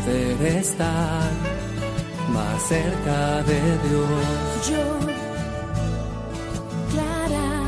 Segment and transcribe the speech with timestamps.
[0.00, 1.30] Poder estar
[2.30, 4.68] más cerca de Dios.
[4.68, 5.00] Yo,
[6.90, 7.60] Clara.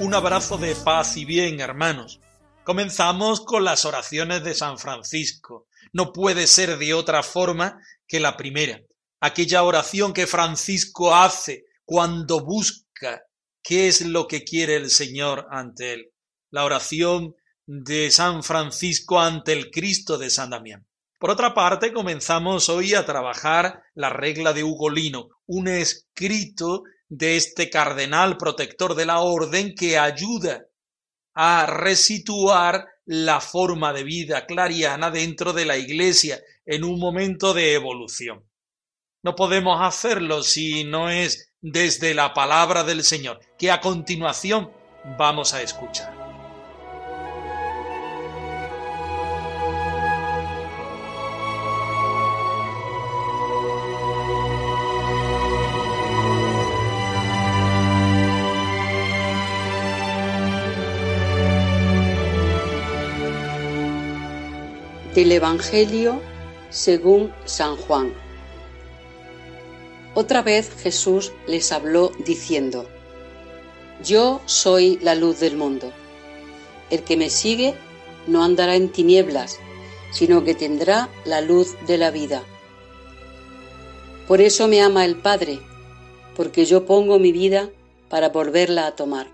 [0.00, 2.20] Un abrazo de paz y bien, hermanos.
[2.64, 5.68] Comenzamos con las oraciones de San Francisco.
[5.92, 8.80] No puede ser de otra forma que la primera.
[9.20, 13.22] Aquella oración que Francisco hace cuando busca
[13.62, 16.12] qué es lo que quiere el Señor ante él.
[16.50, 20.86] La oración de San Francisco ante el Cristo de San Damián.
[21.18, 27.70] Por otra parte, comenzamos hoy a trabajar la regla de Ugolino, un escrito de este
[27.70, 30.66] cardenal protector de la orden que ayuda
[31.34, 37.74] a resituar la forma de vida clariana dentro de la Iglesia en un momento de
[37.74, 38.44] evolución.
[39.22, 44.70] No podemos hacerlo si no es desde la palabra del Señor, que a continuación
[45.18, 46.15] vamos a escuchar.
[65.16, 66.20] Del Evangelio
[66.68, 68.12] según San Juan.
[70.12, 72.86] Otra vez Jesús les habló diciendo,
[74.04, 75.90] Yo soy la luz del mundo.
[76.90, 77.74] El que me sigue
[78.26, 79.58] no andará en tinieblas,
[80.12, 82.42] sino que tendrá la luz de la vida.
[84.28, 85.60] Por eso me ama el Padre,
[86.36, 87.70] porque yo pongo mi vida
[88.10, 89.28] para volverla a tomar.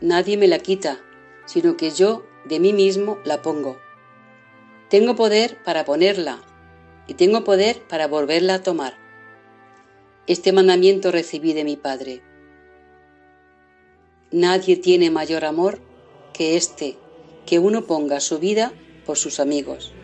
[0.00, 1.02] Nadie me la quita,
[1.44, 3.81] sino que yo de mí mismo la pongo.
[4.92, 6.42] Tengo poder para ponerla
[7.08, 8.92] y tengo poder para volverla a tomar.
[10.26, 12.20] Este mandamiento recibí de mi Padre.
[14.32, 15.80] Nadie tiene mayor amor
[16.34, 16.98] que este,
[17.46, 18.74] que uno ponga su vida
[19.06, 19.94] por sus amigos.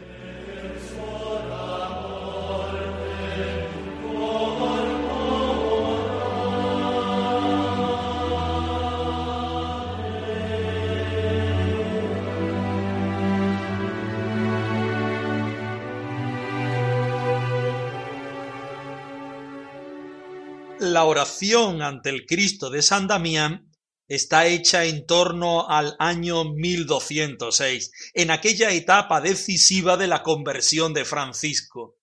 [21.18, 23.72] Oración ante el Cristo de San Damián
[24.06, 31.04] está hecha en torno al año 1206, en aquella etapa decisiva de la conversión de
[31.04, 31.96] Francisco.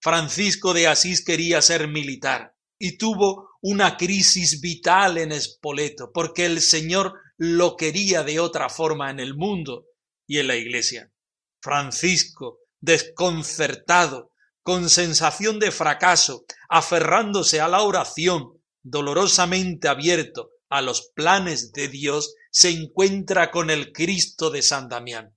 [0.00, 6.62] Francisco de Asís quería ser militar y tuvo una crisis vital en Espoleto, porque el
[6.62, 9.84] Señor lo quería de otra forma en el mundo
[10.26, 11.12] y en la iglesia.
[11.60, 14.30] Francisco, desconcertado,
[14.62, 18.53] con sensación de fracaso, aferrándose a la oración,
[18.84, 25.36] dolorosamente abierto a los planes de Dios, se encuentra con el Cristo de San Damián.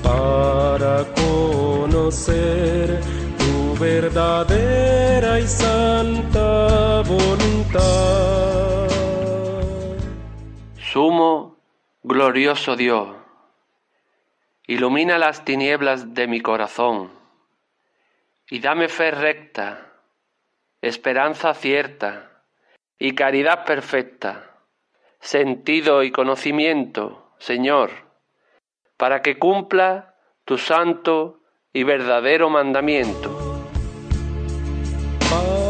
[0.03, 3.01] para conocer
[3.39, 8.89] tu verdadera y santa voluntad.
[10.93, 11.57] Sumo,
[12.03, 13.17] glorioso Dios,
[14.67, 17.11] ilumina las tinieblas de mi corazón
[18.51, 19.95] y dame fe recta,
[20.83, 22.26] esperanza cierta
[22.99, 24.61] y caridad perfecta,
[25.21, 27.91] sentido y conocimiento, Señor,
[28.97, 30.15] para que cumpla
[30.45, 31.41] tu santo
[31.73, 33.37] y verdadero mandamiento.
[35.29, 35.67] Padre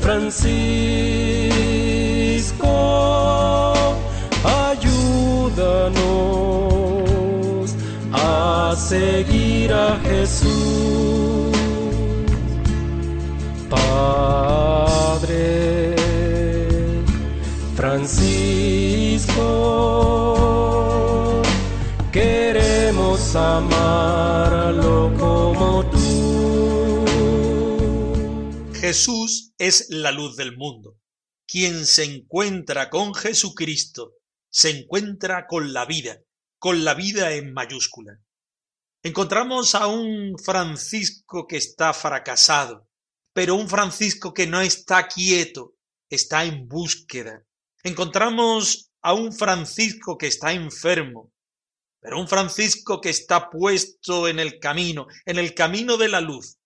[0.00, 0.91] Francisco,
[28.92, 30.98] Jesús es la luz del mundo.
[31.46, 34.16] Quien se encuentra con Jesucristo
[34.50, 36.20] se encuentra con la vida,
[36.58, 38.20] con la vida en mayúscula.
[39.02, 42.86] Encontramos a un Francisco que está fracasado,
[43.32, 45.72] pero un Francisco que no está quieto,
[46.10, 47.46] está en búsqueda.
[47.82, 51.32] Encontramos a un Francisco que está enfermo,
[51.98, 56.58] pero un Francisco que está puesto en el camino, en el camino de la luz,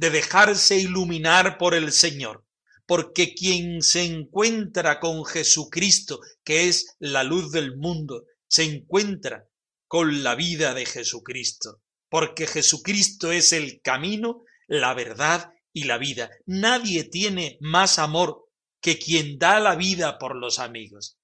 [0.00, 2.46] de dejarse iluminar por el Señor,
[2.86, 9.44] porque quien se encuentra con Jesucristo, que es la luz del mundo, se encuentra
[9.86, 16.30] con la vida de Jesucristo, porque Jesucristo es el camino, la verdad y la vida.
[16.46, 18.46] Nadie tiene más amor
[18.80, 21.18] que quien da la vida por los amigos.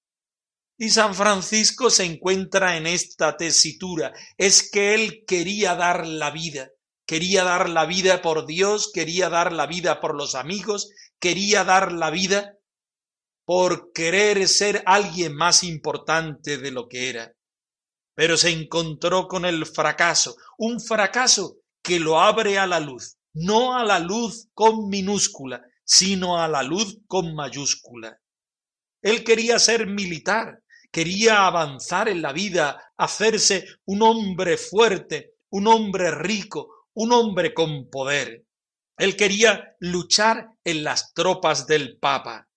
[0.77, 6.73] Y San Francisco se encuentra en esta tesitura, es que él quería dar la vida,
[7.07, 11.93] quería dar la vida por Dios, quería dar la vida por los amigos, quería dar
[11.93, 12.57] la vida
[13.45, 17.33] por querer ser alguien más importante de lo que era.
[18.15, 23.77] Pero se encontró con el fracaso, un fracaso que lo abre a la luz, no
[23.79, 28.19] a la luz con minúscula, sino a la luz con mayúscula.
[29.01, 36.11] Él quería ser militar, quería avanzar en la vida, hacerse un hombre fuerte, un hombre
[36.11, 38.45] rico, un hombre con poder.
[38.99, 42.49] Él quería luchar en las tropas del Papa.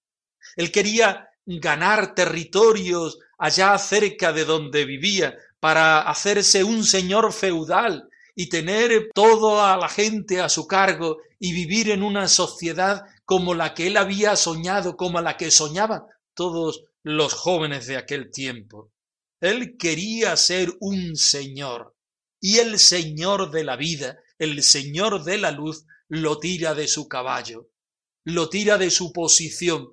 [0.56, 8.48] Él quería ganar territorios allá cerca de donde vivía para hacerse un señor feudal y
[8.48, 13.88] tener toda la gente a su cargo y vivir en una sociedad como la que
[13.88, 16.04] él había soñado, como la que soñaban
[16.34, 18.92] todos los jóvenes de aquel tiempo.
[19.42, 21.96] Él quería ser un señor,
[22.40, 27.08] y el señor de la vida, el señor de la luz, lo tira de su
[27.08, 27.70] caballo,
[28.24, 29.90] lo tira de su posición,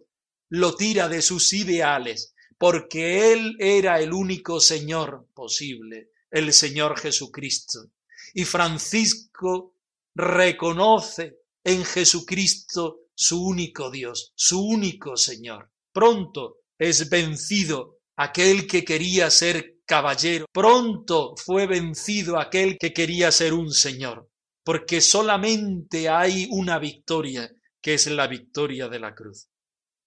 [0.49, 7.91] lo tira de sus ideales, porque él era el único señor posible, el Señor Jesucristo.
[8.35, 9.75] Y Francisco
[10.15, 15.71] reconoce en Jesucristo su único Dios, su único Señor.
[15.93, 23.55] Pronto es vencido aquel que quería ser caballero, pronto fue vencido aquel que quería ser
[23.55, 24.29] un Señor,
[24.67, 27.49] porque solamente hay una victoria,
[27.81, 29.49] que es la victoria de la cruz.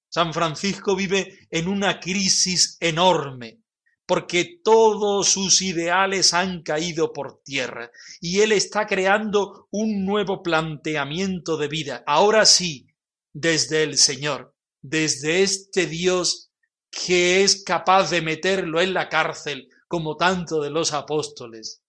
[0.10, 3.62] San Francisco vive en una crisis enorme,
[4.06, 11.56] porque todos sus ideales han caído por tierra y él está creando un nuevo planteamiento
[11.56, 12.90] de vida, ahora sí,
[13.32, 16.52] desde el Señor, desde este Dios
[16.92, 21.82] que es capaz de meterlo en la cárcel como tanto de los apóstoles,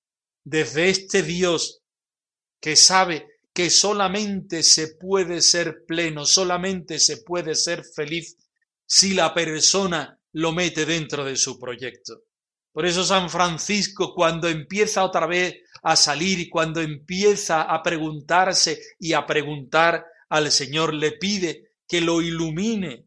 [0.45, 1.80] desde este Dios
[2.61, 8.37] que sabe que solamente se puede ser pleno, solamente se puede ser feliz
[8.87, 12.23] si la persona lo mete dentro de su proyecto.
[12.73, 19.13] Por eso San Francisco, cuando empieza otra vez a salir cuando empieza a preguntarse y
[19.13, 23.07] a preguntar al Señor, le pide que lo ilumine,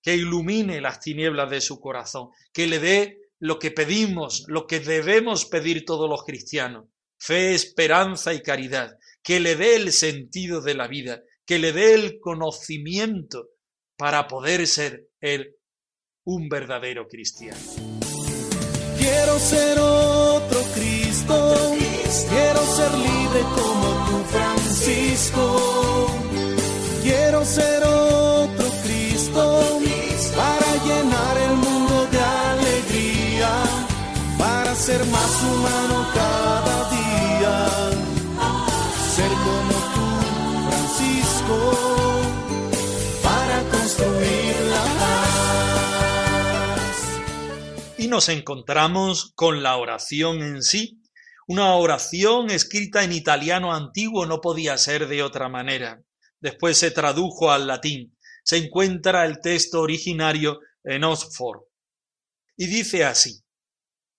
[0.00, 4.80] que ilumine las tinieblas de su corazón, que le dé lo que pedimos, lo que
[4.80, 6.86] debemos pedir todos los cristianos,
[7.22, 11.94] fe, esperanza y caridad, que le dé el sentido de la vida, que le dé
[11.94, 13.50] el conocimiento
[13.96, 15.54] para poder ser él
[16.24, 17.60] un verdadero cristiano.
[18.98, 19.78] Quiero ser
[48.12, 51.00] nos encontramos con la oración en sí,
[51.48, 56.02] una oración escrita en italiano antiguo no podía ser de otra manera.
[56.38, 58.14] después se tradujo al latín.
[58.44, 61.62] Se encuentra el texto originario en Oxford.
[62.54, 63.42] Y dice así,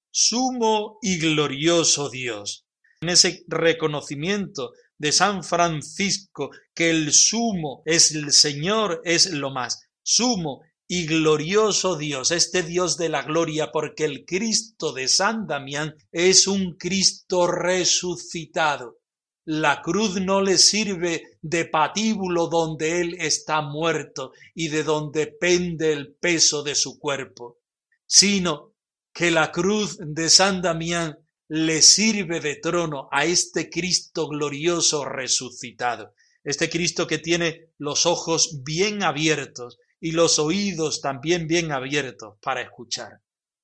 [0.09, 2.65] Sumo y glorioso Dios.
[3.01, 9.87] En ese reconocimiento de San Francisco que el sumo es el Señor, es lo más.
[10.01, 15.95] Sumo y glorioso Dios, este Dios de la gloria, porque el Cristo de San Damián
[16.11, 18.99] es un Cristo resucitado.
[19.45, 25.91] La cruz no le sirve de patíbulo donde Él está muerto y de donde pende
[25.91, 27.59] el peso de su cuerpo,
[28.05, 28.73] sino
[29.13, 31.17] que la cruz de San Damián
[31.49, 36.13] le sirve de trono a este Cristo glorioso resucitado,
[36.43, 42.61] este Cristo que tiene los ojos bien abiertos y los oídos también bien abiertos para
[42.61, 43.21] escuchar.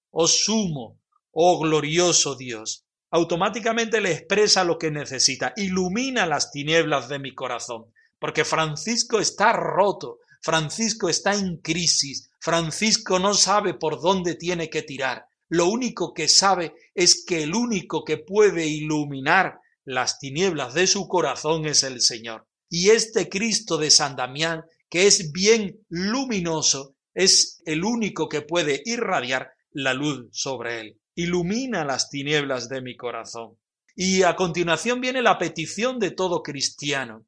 [0.10, 7.20] Oh sumo, oh glorioso Dios, automáticamente le expresa lo que necesita, ilumina las tinieblas de
[7.20, 14.36] mi corazón, porque Francisco está roto, Francisco está en crisis, Francisco no sabe por dónde
[14.36, 20.20] tiene que tirar, lo único que sabe es que el único que puede iluminar las
[20.20, 22.48] tinieblas de su corazón es el Señor.
[22.70, 28.82] Y este Cristo de San Damián, que es bien luminoso, es el único que puede
[28.86, 31.00] irradiar la luz sobre él.
[31.16, 33.58] Ilumina las tinieblas de mi corazón.
[33.96, 37.26] Y a continuación viene la petición de todo cristiano.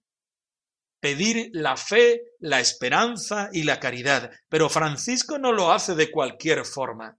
[0.99, 4.31] Pedir la fe, la esperanza y la caridad.
[4.49, 7.17] Pero Francisco no lo hace de cualquier forma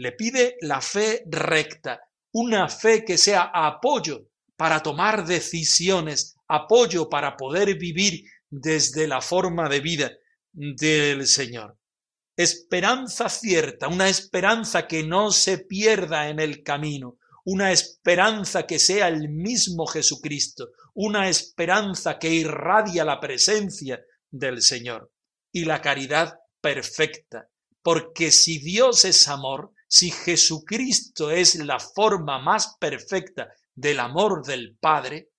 [0.00, 2.00] le pide la fe recta,
[2.32, 9.68] una fe que sea apoyo para tomar decisiones, apoyo para poder vivir desde la forma
[9.68, 10.12] de vida
[10.52, 11.78] del Señor.
[12.36, 19.08] Esperanza cierta, una esperanza que no se pierda en el camino, una esperanza que sea
[19.08, 25.12] el mismo Jesucristo, una esperanza que irradia la presencia del Señor
[25.52, 27.48] y la caridad perfecta,
[27.82, 34.76] porque si Dios es amor, si Jesucristo es la forma más perfecta del amor del
[34.78, 35.30] Padre,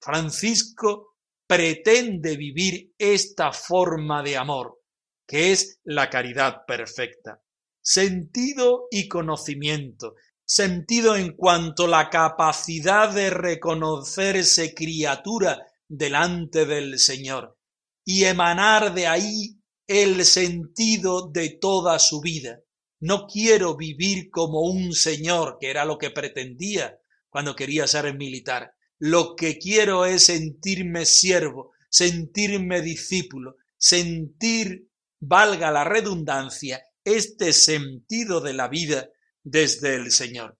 [0.00, 1.15] Francisco
[1.46, 4.80] pretende vivir esta forma de amor,
[5.26, 7.42] que es la caridad perfecta.
[7.80, 17.56] Sentido y conocimiento, sentido en cuanto la capacidad de reconocerse criatura delante del Señor
[18.04, 22.60] y emanar de ahí el sentido de toda su vida.
[23.00, 26.98] No quiero vivir como un señor, que era lo que pretendía
[27.28, 28.72] cuando quería ser militar.
[28.98, 34.88] Lo que quiero es sentirme siervo, sentirme discípulo, sentir,
[35.20, 39.08] valga la redundancia, este sentido de la vida
[39.42, 40.58] desde el Señor.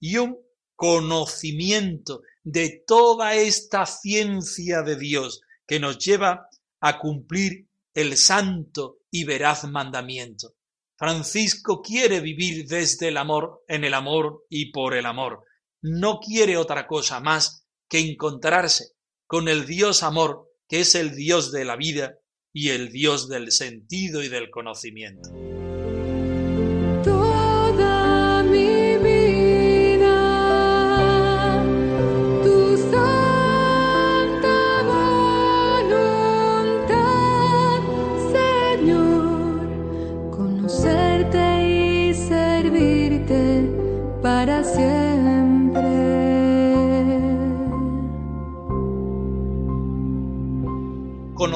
[0.00, 0.38] Y un
[0.74, 6.48] conocimiento de toda esta ciencia de Dios que nos lleva
[6.80, 10.54] a cumplir el santo y veraz mandamiento.
[10.96, 15.44] Francisco quiere vivir desde el amor, en el amor y por el amor.
[15.80, 18.92] No quiere otra cosa más que encontrarse
[19.26, 22.18] con el Dios amor, que es el Dios de la vida
[22.52, 25.30] y el Dios del sentido y del conocimiento.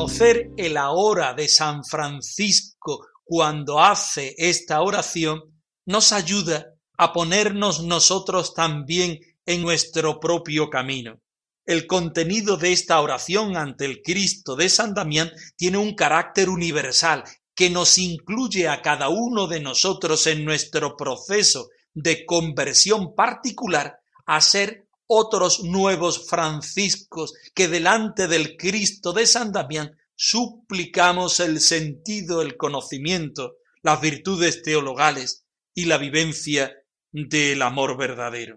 [0.03, 8.53] Conocer el ahora de San Francisco cuando hace esta oración nos ayuda a ponernos nosotros
[8.53, 11.21] también en nuestro propio camino.
[11.65, 17.23] El contenido de esta oración ante el Cristo de San Damián tiene un carácter universal
[17.55, 24.41] que nos incluye a cada uno de nosotros en nuestro proceso de conversión particular a
[24.41, 32.57] ser otros nuevos franciscos que delante del Cristo de San Damián suplicamos el sentido, el
[32.57, 36.73] conocimiento, las virtudes teologales y la vivencia
[37.11, 38.57] del amor verdadero.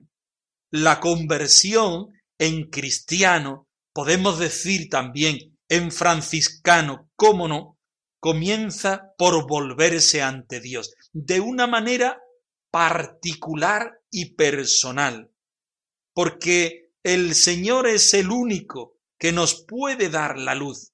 [0.71, 7.77] La conversión en cristiano, podemos decir también en franciscano, cómo no,
[8.21, 12.21] comienza por volverse ante Dios de una manera
[12.71, 15.34] particular y personal
[16.15, 20.93] porque el Señor es el único que nos puede dar la luz,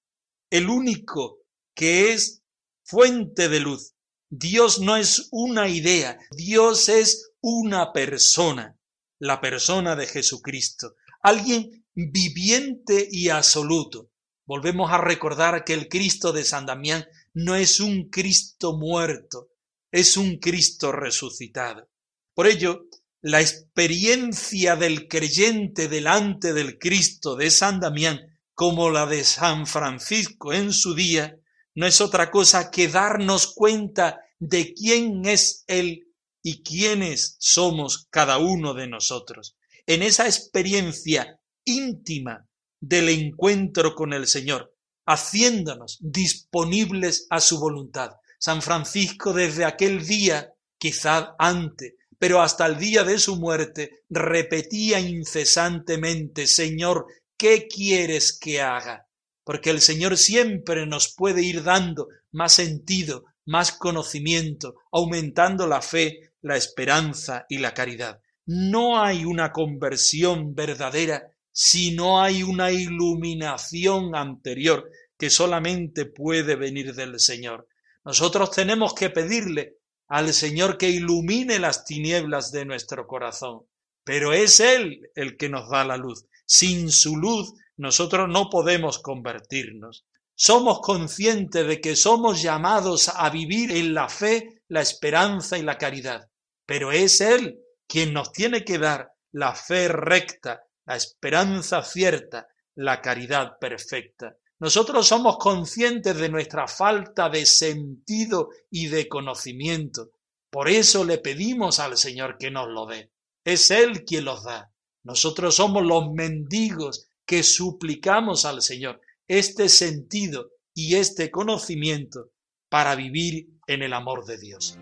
[0.50, 1.38] el único
[1.76, 2.44] que es
[2.84, 3.94] fuente de luz.
[4.30, 8.78] Dios no es una idea, Dios es una persona,
[9.20, 14.10] la persona de Jesucristo, alguien viviente y absoluto,
[14.46, 19.52] volvemos a recordar que el Cristo de San Damián no es un Cristo muerto,
[19.92, 21.90] es un Cristo resucitado.
[22.34, 22.88] Por ello,
[23.22, 28.20] la experiencia del creyente delante del Cristo de San Damián,
[28.54, 31.38] como la de San Francisco en su día,
[31.76, 36.08] no es otra cosa que darnos cuenta de quién es Él
[36.42, 39.56] y quiénes somos cada uno de nosotros.
[39.86, 42.48] En esa experiencia íntima
[42.80, 44.76] del encuentro con el Señor,
[45.06, 48.12] haciéndonos disponibles a su voluntad.
[48.40, 55.00] San Francisco desde aquel día, quizá antes, pero hasta el día de su muerte, repetía
[55.00, 59.08] incesantemente, Señor, ¿qué quieres que haga?
[59.44, 66.34] Porque el Señor siempre nos puede ir dando más sentido, más conocimiento, aumentando la fe,
[66.44, 68.20] la esperanza y la caridad.
[68.46, 74.88] No hay una conversión verdadera si no hay una iluminación anterior
[75.18, 77.68] que solamente puede venir del Señor.
[78.06, 79.78] Nosotros tenemos que pedirle
[80.12, 83.62] al Señor que ilumine las tinieblas de nuestro corazón,
[84.04, 86.26] pero es Él el que nos da la luz.
[86.46, 90.06] Sin su luz nosotros no podemos convertirnos.
[90.36, 95.78] Somos conscientes de que somos llamados a vivir en la fe, la esperanza y la
[95.78, 96.30] caridad,
[96.66, 103.00] pero es Él quien nos tiene que dar la fe recta, la esperanza cierta, la
[103.00, 104.36] caridad perfecta.
[104.62, 110.12] Nosotros somos conscientes de nuestra falta de sentido y de conocimiento.
[110.52, 113.12] Por eso le pedimos al Señor que nos lo dé.
[113.44, 114.72] Es Él quien los da.
[115.04, 122.30] Nosotros somos los mendigos que suplicamos al Señor este sentido y este conocimiento
[122.70, 124.78] para vivir en el amor de Dios.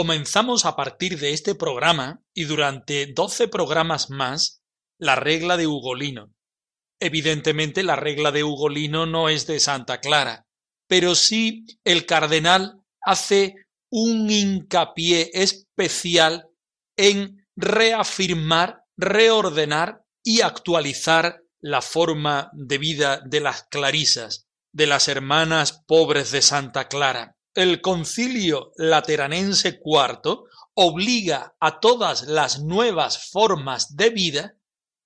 [0.00, 4.62] Comenzamos a partir de este programa y durante doce programas más
[4.98, 6.32] la regla de Ugolino.
[6.98, 10.46] Evidentemente la regla de Ugolino no es de Santa Clara,
[10.88, 13.56] pero sí el cardenal hace
[13.90, 16.48] un hincapié especial
[16.96, 25.84] en reafirmar, reordenar y actualizar la forma de vida de las clarisas, de las hermanas
[25.86, 30.44] pobres de Santa Clara el concilio lateranense IV
[30.74, 34.54] obliga a todas las nuevas formas de vida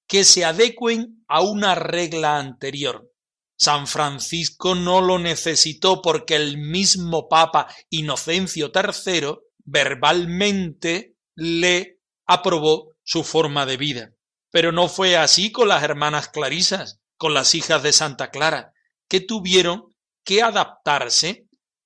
[0.06, 3.10] que se adecuen a una regla anterior.
[3.56, 13.24] San Francisco no lo necesitó porque el mismo Papa Inocencio III verbalmente le aprobó su
[13.24, 14.12] forma de vida.
[14.50, 18.72] Pero no fue así con las hermanas Clarisas, con las hijas de Santa Clara,
[19.08, 21.43] que tuvieron que adaptarse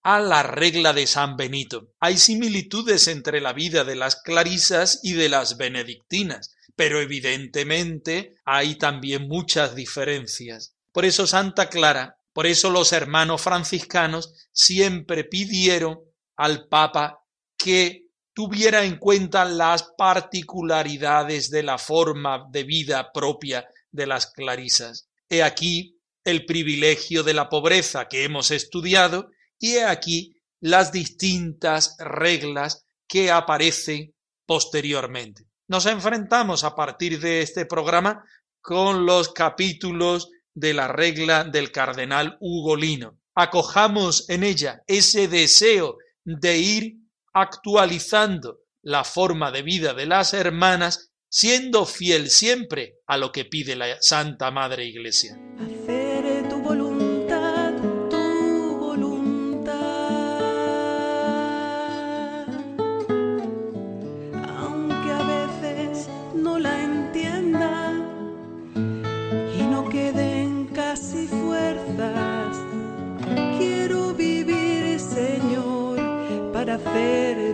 [0.08, 1.92] a la regla de San Benito.
[2.00, 8.76] Hay similitudes entre la vida de las clarisas y de las benedictinas, pero evidentemente hay
[8.76, 10.74] también muchas diferencias.
[10.92, 16.00] Por eso Santa Clara, por eso los hermanos franciscanos siempre pidieron
[16.36, 17.22] al Papa
[17.58, 25.10] que tuviera en cuenta las particularidades de la forma de vida propia de las clarisas.
[25.28, 31.96] He aquí el privilegio de la pobreza que hemos estudiado y he aquí las distintas
[31.98, 34.14] reglas que aparecen
[34.46, 35.46] posteriormente.
[35.68, 38.24] Nos enfrentamos a partir de este programa
[38.60, 43.18] con los capítulos de la regla del cardenal Ugolino.
[43.34, 46.96] Acojamos en ella ese deseo de ir
[47.32, 53.76] actualizando la forma de vida de las hermanas, siendo fiel siempre a lo que pide
[53.76, 55.38] la Santa Madre Iglesia.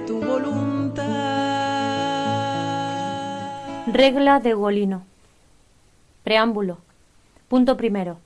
[0.06, 1.04] Tu voluntad.
[3.86, 5.04] Regla de Golino.
[6.24, 6.78] Preámbulo.
[7.48, 8.18] Punto primero.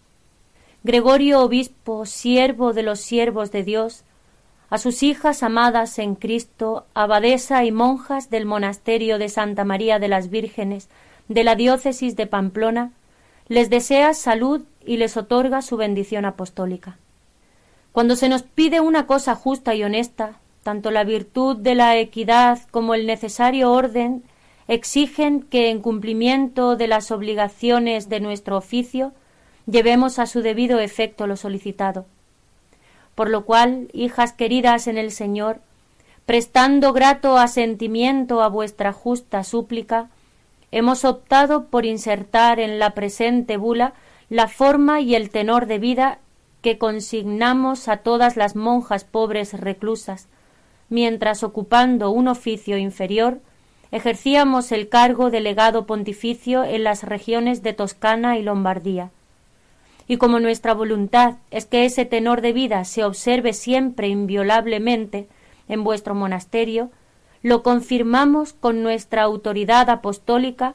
[0.85, 4.05] Gregorio Obispo, siervo de los siervos de Dios,
[4.71, 10.09] a sus hijas amadas en Cristo, abadesa y monjas del monasterio de Santa María de
[10.09, 10.89] las Vírgenes
[11.29, 12.93] de la diócesis de Pamplona,
[13.49, 16.97] les desea salud y les otorga su bendición apostólica.
[17.93, 20.37] Cuando se nos pide una cosa justa y honesta,
[20.69, 24.23] tanto la virtud de la equidad como el necesario orden
[24.67, 29.13] exigen que en cumplimiento de las obligaciones de nuestro oficio
[29.65, 32.05] llevemos a su debido efecto lo solicitado.
[33.15, 35.61] Por lo cual, hijas queridas en el Señor,
[36.27, 40.11] prestando grato asentimiento a vuestra justa súplica,
[40.71, 43.95] hemos optado por insertar en la presente bula
[44.29, 46.19] la forma y el tenor de vida
[46.61, 50.29] que consignamos a todas las monjas pobres reclusas,
[50.89, 53.41] mientras ocupando un oficio inferior,
[53.91, 59.11] ejercíamos el cargo de legado pontificio en las regiones de Toscana y Lombardía
[60.09, 65.29] y como nuestra voluntad es que ese tenor de vida se observe siempre inviolablemente
[65.69, 66.91] en vuestro monasterio,
[67.43, 70.75] lo confirmamos con nuestra autoridad apostólica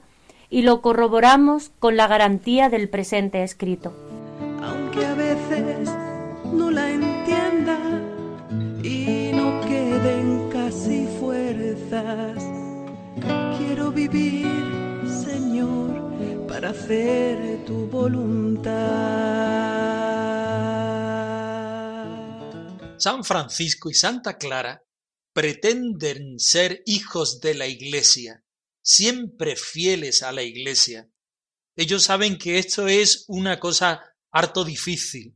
[0.52, 3.92] y lo corroboramos con la garantía del presente escrito.
[4.62, 5.04] Aunque
[13.58, 14.48] quiero vivir,
[15.08, 15.94] Señor
[16.54, 18.74] para hacer tu voluntad.
[22.98, 24.84] San Francisco y Santa Clara
[25.34, 28.44] pretenden ser hijos de la Iglesia,
[28.84, 31.10] siempre fieles a la Iglesia.
[31.76, 35.36] Ellos saben que esto es una cosa harto difícil.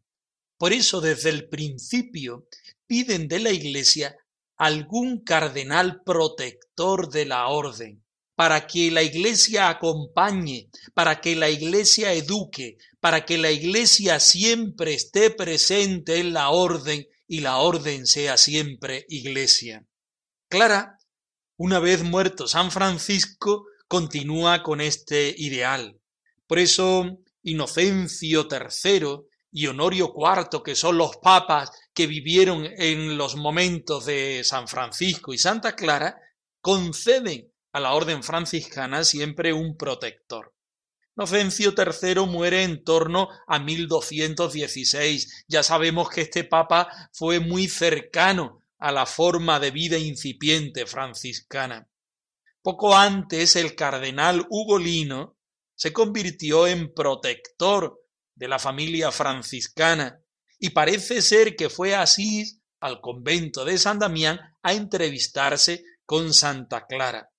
[0.59, 2.47] Por eso desde el principio
[2.85, 4.15] piden de la Iglesia
[4.57, 8.03] algún cardenal protector de la orden,
[8.35, 14.93] para que la iglesia acompañe, para que la iglesia eduque, para que la iglesia siempre
[14.93, 19.85] esté presente en la orden y la orden sea siempre iglesia.
[20.49, 20.97] Clara,
[21.57, 25.99] una vez muerto San Francisco, continúa con este ideal.
[26.45, 29.25] Por eso Inocencio III
[29.57, 35.33] y Honorio IV, que son los papas que vivieron en los momentos de San Francisco
[35.33, 36.21] y Santa Clara,
[36.61, 40.53] conceden a la orden franciscana siempre un protector.
[41.15, 45.45] Inocencio III muere en torno a 1216.
[45.47, 51.87] Ya sabemos que este papa fue muy cercano a la forma de vida incipiente franciscana.
[52.61, 55.35] Poco antes el cardenal Ugolino
[55.73, 58.03] se convirtió en protector
[58.37, 60.21] de la familia franciscana
[60.59, 66.85] y parece ser que fue así al convento de San Damián a entrevistarse con Santa
[66.85, 67.29] Clara.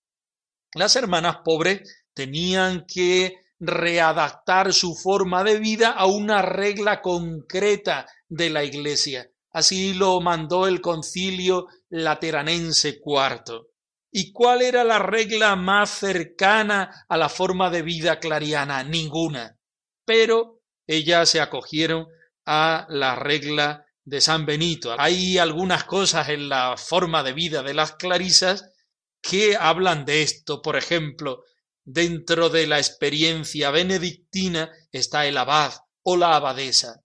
[0.74, 8.50] Las hermanas pobres tenían que readaptar su forma de vida a una regla concreta de
[8.50, 9.30] la Iglesia.
[9.50, 13.68] Así lo mandó el concilio lateranense cuarto.
[14.10, 18.82] ¿Y cuál era la regla más cercana a la forma de vida clariana?
[18.82, 19.58] Ninguna.
[20.04, 20.57] Pero
[20.88, 22.08] ellas se acogieron
[22.44, 24.96] a la regla de San Benito.
[24.98, 28.72] Hay algunas cosas en la forma de vida de las clarisas
[29.20, 30.62] ¿Qué hablan de esto?
[30.62, 31.44] Por ejemplo,
[31.84, 35.72] dentro de la experiencia benedictina está el abad
[36.02, 37.02] o la abadesa.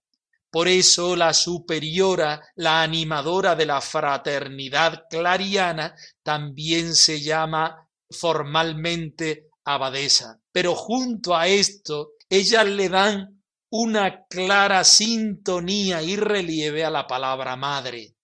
[0.50, 10.40] Por eso la superiora, la animadora de la fraternidad clariana, también se llama formalmente abadesa.
[10.52, 13.33] Pero junto a esto, ellas le dan
[13.76, 18.14] una clara sintonía y relieve a la palabra madre.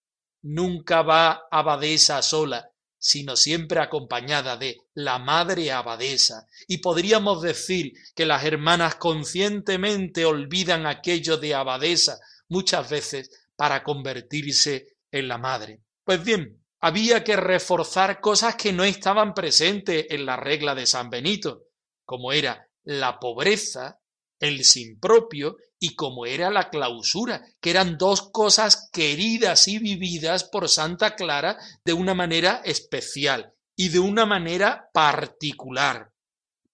[0.42, 6.46] Nunca va abadesa sola, sino siempre acompañada de la madre abadesa.
[6.68, 14.98] Y podríamos decir que las hermanas conscientemente olvidan aquello de abadesa muchas veces para convertirse
[15.10, 15.80] en la madre.
[16.04, 21.10] Pues bien, había que reforzar cosas que no estaban presentes en la regla de San
[21.10, 21.64] Benito,
[22.04, 23.99] como era la pobreza,
[24.40, 30.44] el sin propio y como era la clausura, que eran dos cosas queridas y vividas
[30.44, 36.12] por Santa Clara de una manera especial y de una manera particular.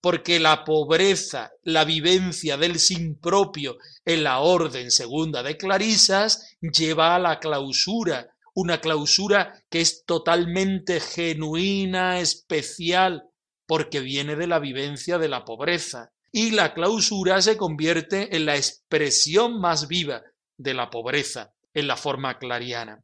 [0.00, 7.14] Porque la pobreza, la vivencia del sin propio en la orden segunda de Clarisas lleva
[7.14, 13.30] a la clausura, una clausura que es totalmente genuina, especial,
[13.66, 18.56] porque viene de la vivencia de la pobreza y la clausura se convierte en la
[18.56, 20.22] expresión más viva
[20.56, 23.02] de la pobreza en la forma clariana.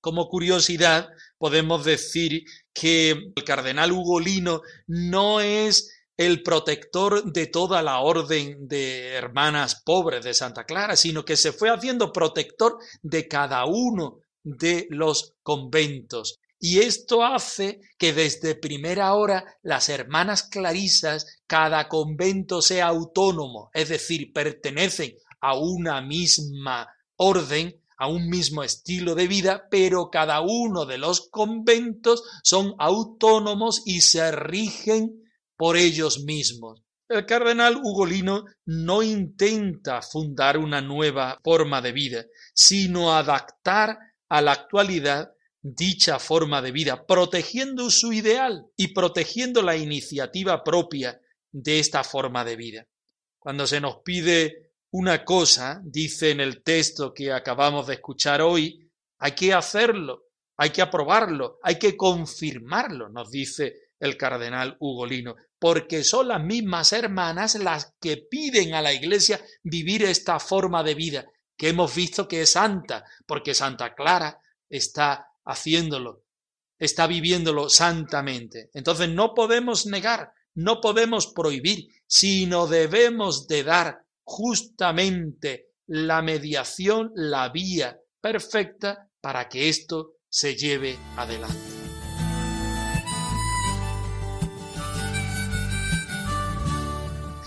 [0.00, 8.00] Como curiosidad, podemos decir que el cardenal Ugolino no es el protector de toda la
[8.00, 13.66] orden de hermanas pobres de Santa Clara, sino que se fue haciendo protector de cada
[13.66, 16.38] uno de los conventos.
[16.58, 23.90] Y esto hace que desde primera hora las hermanas clarisas, cada convento sea autónomo, es
[23.90, 30.86] decir, pertenecen a una misma orden, a un mismo estilo de vida, pero cada uno
[30.86, 35.22] de los conventos son autónomos y se rigen
[35.56, 36.82] por ellos mismos.
[37.08, 44.52] El cardenal Ugolino no intenta fundar una nueva forma de vida, sino adaptar a la
[44.52, 45.30] actualidad
[45.74, 52.44] dicha forma de vida, protegiendo su ideal y protegiendo la iniciativa propia de esta forma
[52.44, 52.86] de vida.
[53.38, 58.88] Cuando se nos pide una cosa, dice en el texto que acabamos de escuchar hoy,
[59.18, 60.26] hay que hacerlo,
[60.56, 66.92] hay que aprobarlo, hay que confirmarlo, nos dice el cardenal Ugolino, porque son las mismas
[66.92, 71.26] hermanas las que piden a la Iglesia vivir esta forma de vida,
[71.56, 76.24] que hemos visto que es santa, porque Santa Clara está haciéndolo,
[76.78, 78.70] está viviéndolo santamente.
[78.74, 87.48] Entonces no podemos negar, no podemos prohibir, sino debemos de dar justamente la mediación, la
[87.48, 91.76] vía perfecta para que esto se lleve adelante.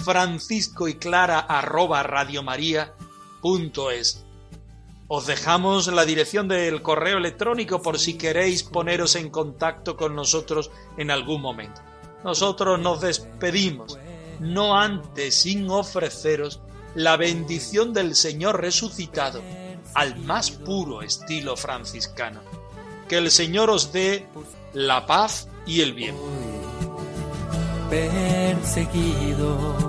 [0.09, 4.25] francisco y clara arroba radiomaria.es.
[5.11, 10.69] Os dejamos la dirección del correo electrónico por si queréis poneros en contacto con nosotros
[10.97, 11.81] en algún momento.
[12.23, 13.97] Nosotros nos despedimos,
[14.39, 16.61] no antes sin ofreceros
[16.93, 19.41] la bendición del Señor resucitado
[19.95, 22.41] al más puro estilo franciscano.
[23.07, 24.27] Que el Señor os dé
[24.73, 26.15] la paz y el bien
[27.89, 29.88] perseguido